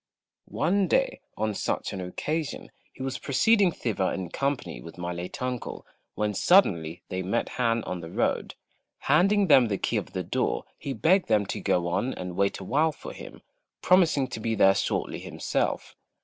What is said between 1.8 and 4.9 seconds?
an occasion, he was proceeding thither in company